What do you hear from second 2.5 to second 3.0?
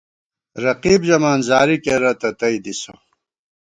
دِسہ